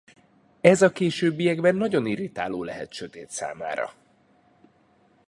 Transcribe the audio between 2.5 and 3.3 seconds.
lehet sötét